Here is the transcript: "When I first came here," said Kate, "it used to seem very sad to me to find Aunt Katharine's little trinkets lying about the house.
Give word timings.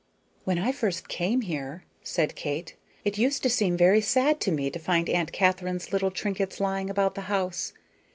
"When 0.45 0.57
I 0.57 0.71
first 0.71 1.07
came 1.09 1.41
here," 1.41 1.83
said 2.01 2.33
Kate, 2.35 2.75
"it 3.05 3.19
used 3.19 3.43
to 3.43 3.51
seem 3.51 3.77
very 3.77 4.01
sad 4.01 4.39
to 4.41 4.51
me 4.51 4.71
to 4.71 4.79
find 4.79 5.07
Aunt 5.07 5.31
Katharine's 5.31 5.93
little 5.93 6.09
trinkets 6.09 6.59
lying 6.59 6.89
about 6.89 7.13
the 7.13 7.21
house. 7.29 7.71